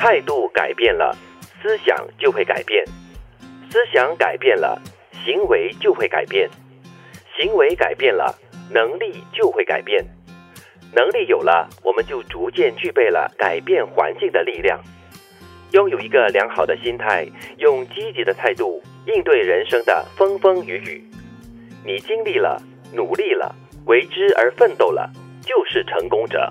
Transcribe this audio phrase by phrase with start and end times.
[0.00, 1.14] 态度改变了，
[1.60, 2.82] 思想就会改变；
[3.70, 4.80] 思想改变了，
[5.22, 6.48] 行为就会改变；
[7.36, 8.34] 行为改变了，
[8.70, 10.02] 能力就会改变。
[10.94, 14.80] 能力有了，我们就逐渐具备了改变环境的力量。
[15.72, 21.04] 拥有一个良好的心态，用积极的态度应对人生的风风雨雨。
[21.84, 22.58] 你经历了，
[22.94, 23.54] 努力了，
[23.84, 25.10] 为之而奋斗了，
[25.42, 26.50] 就是成功者。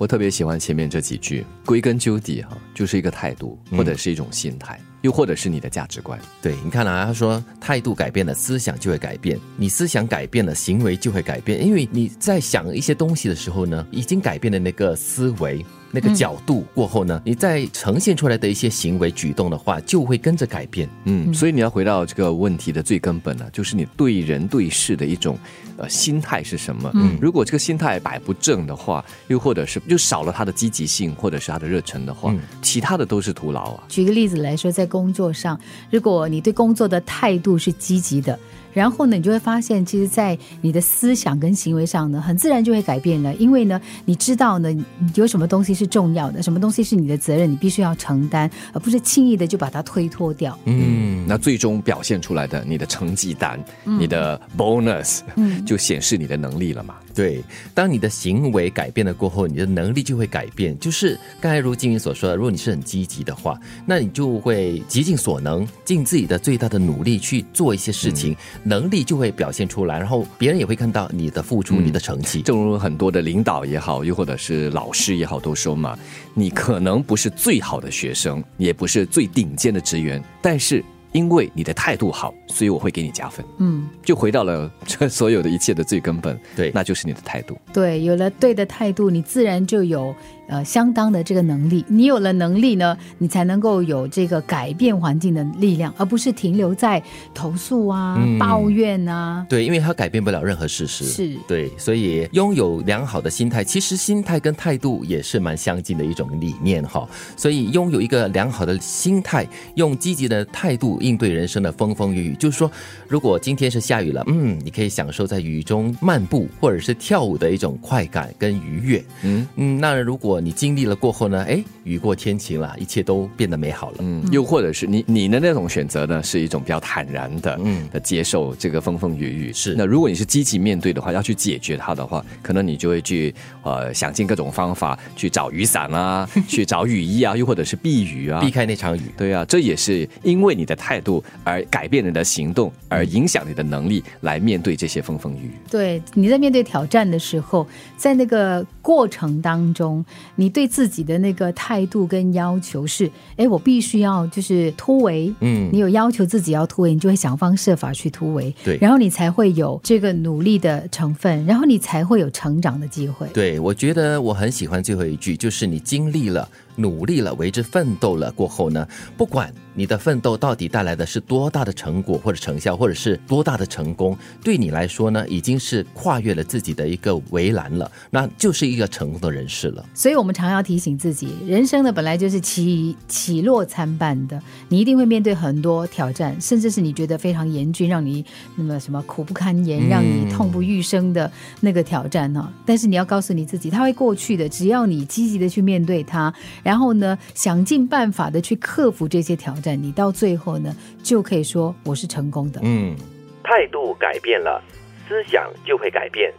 [0.00, 6.18] 我特别喜欢前面这几句，归根究底哈，就是一个态度，或者是一种心态，又或者是你的价值观。
[6.40, 11.62] 对，你看啊，他说态度改变了，思想就会改变；你思想改变了，行为就会改变。
[11.62, 15.62] 因为你在想一些东西的时候呢，已经改变了那个思维。
[15.90, 20.88] 那个角度过后呢，你再呈现出来的一些行为举动的话，就会跟着改变。
[21.04, 25.36] 嗯，所以你要回到这个问题的最根本呢，就是你对人对事的一种
[25.76, 26.90] 呃心态是什么？
[26.94, 33.84] 嗯，如果这个心态摆不正的话，又或者是就少了他的积极性，或者是他的热忱的话，其他的都是徒劳啊。
[33.88, 35.58] 举个例子来说，在工作上，
[35.90, 38.38] 如果你对工作的态度是积极的。
[38.72, 43.34] 然后呢，你就会发现，其实，在你的思想跟行为上呢，很自然就会改变了。
[43.34, 44.72] 因为呢，你知道呢，
[45.16, 50.58] 有什么东西是重要的，什么东西是你的责任，你必须要承担，而不是轻易的就把它推脱掉。
[50.66, 56.96] 嗯，那最终表现出来的你的成绩单、你的 bonus，嗯，就显示你的能力了嘛。
[57.14, 57.42] 对，
[57.74, 60.78] 当你的行为改变了过后，你的能力就会改变。
[60.78, 68.36] 就是刚才如金云所说的，如果你是很积极的话，那你就会极尽所能，尽自己的最大的努力去做一些事情。
[68.62, 72.42] 能力就会表现出来，然后别人也会看到你的付出、你的成绩。
[72.42, 75.98] 正如很多的领导也好，又或者是老师也好，都说嘛，
[76.34, 83.44] 你可能不是最好的学生，也不是最顶尖的职员，但是因为你的态度好，所以我会给你加分。
[83.58, 87.58] 嗯，就回到了这所有的一切的最根本，对，那就是你的态度。
[87.72, 90.14] 对，有了对的态度，你自然就有。
[90.50, 97.00] 呃，相当的这个能力，你有了能力呢，你才能够有这个改变环境的力量，而不是停留在
[97.32, 99.46] 投诉啊、抱怨啊。
[99.48, 101.04] 对，因为他改变不了任何事实。
[101.04, 107.08] 是，对，所以拥有良好的心态，其实心态跟态度也是蛮相近的一种理念哈。
[107.36, 109.46] 所以拥有一个良好的心态，
[109.76, 112.34] 用积极的态度应对人生的风风雨雨。
[112.34, 112.68] 就是说，
[113.06, 119.04] 如果今天是下雨了，嗯，你可以享受在雨中漫步或者是跳舞的一种快感跟愉悦。
[119.22, 121.44] 嗯嗯，那如果你经历了过后呢？
[121.48, 123.96] 哎，雨过天晴了，一切都变得美好了。
[124.00, 129.52] 嗯，又或者是你你的那种选择呢，是一种比较坦然的，嗯，的接受这个风风雨雨。
[129.52, 129.74] 是。
[129.76, 139.02] 那如果你是积极面对的话，要去解决它的话，可能你就会去呃想尽各种方法去找雨伞啊， 去找雨衣啊，又或者是避雨啊，避开那场雨。
[139.16, 145.52] 对啊，这也是因为你的态度而改变你的行动，而影响你的能力来面对这些风风雨雨。
[145.70, 150.04] 对，你在面对挑战的时候，在那个过程当中。
[150.36, 163.26] 你对自己的那个态度跟要求是，哎，我必须要就是突围，嗯，你有要求自己要突围，你就会想方设法去突围，对，然后你才会有这个努力的成分，然后你才会有成长的机会。
[163.34, 166.48] 对，我觉得我很喜欢最后一句，就是你经历了。
[166.80, 168.86] 努力了，为之奋斗了过后呢？
[169.16, 179.84] 不管你的奋斗到底带来的是多大的成果或者成效，或者是多大的成功，对你来说呢，已经是跨越了自己的一个围栏了，那就是一个成功的人士了。
[179.94, 188.24] 所以，我们常要提醒自己，人生呢本来就是起起落参半的，你一定会面对很多挑战，甚至是你觉得非常严峻，让你
[188.56, 191.30] 那么什么苦不堪言，让你痛不欲生的
[191.60, 192.52] 那个挑战呢？
[192.66, 196.32] 但是你要告诉你自己，它会过去的，只要你积极的去面对它。
[196.70, 200.72] 然后呢，想尽办法的去克服这些挑战，你到最后呢，
[201.02, 202.60] 就可以说我是成功的。
[202.62, 202.94] 嗯，
[203.42, 204.62] 态度改变了，
[205.08, 206.30] 思想就会改变；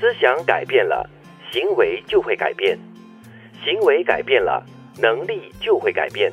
[0.00, 1.06] 思想改变了，
[1.52, 2.78] 行为就会改变；
[3.62, 4.64] 行为改变了，
[5.02, 6.32] 能力就会改变。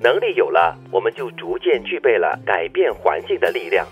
[0.00, 3.86] 能力有了，我们就逐渐具备了改变环境的力量。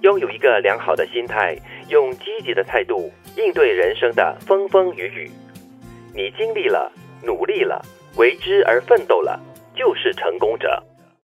[0.00, 1.56] 拥有一个良好的心态，
[1.88, 5.30] 用积极的态度应对人生的风风雨雨。
[6.12, 6.90] 你经历了。
[7.24, 7.80] 努力了，
[8.16, 9.40] 为之而奋斗了，
[9.74, 10.82] 就是成功者。